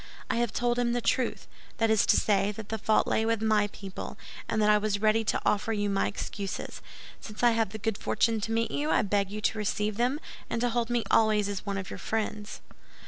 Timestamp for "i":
0.31-0.37, 4.71-4.79, 7.43-7.51, 8.89-9.03